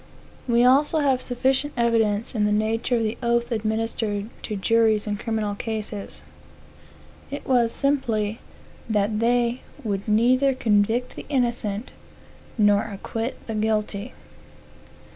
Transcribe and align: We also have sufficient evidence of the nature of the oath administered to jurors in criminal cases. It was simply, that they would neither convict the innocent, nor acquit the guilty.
We 0.47 0.63
also 0.63 0.97
have 1.01 1.21
sufficient 1.21 1.73
evidence 1.77 2.33
of 2.33 2.43
the 2.45 2.51
nature 2.51 2.95
of 2.95 3.03
the 3.03 3.19
oath 3.21 3.51
administered 3.51 4.31
to 4.41 4.55
jurors 4.55 5.05
in 5.05 5.15
criminal 5.17 5.53
cases. 5.53 6.23
It 7.29 7.45
was 7.45 7.71
simply, 7.71 8.39
that 8.89 9.19
they 9.19 9.61
would 9.83 10.07
neither 10.07 10.55
convict 10.55 11.15
the 11.15 11.27
innocent, 11.29 11.91
nor 12.57 12.81
acquit 12.85 13.45
the 13.45 13.53
guilty. 13.53 14.13